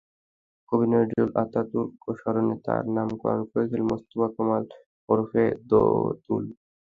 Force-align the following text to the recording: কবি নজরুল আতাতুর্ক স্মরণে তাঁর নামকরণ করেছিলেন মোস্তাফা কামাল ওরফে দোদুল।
কবি 0.69 0.85
নজরুল 0.91 1.29
আতাতুর্ক 1.41 2.01
স্মরণে 2.19 2.55
তাঁর 2.65 2.83
নামকরণ 2.95 3.41
করেছিলেন 3.49 3.83
মোস্তাফা 3.89 4.27
কামাল 4.35 4.63
ওরফে 5.09 5.43
দোদুল। 5.69 6.43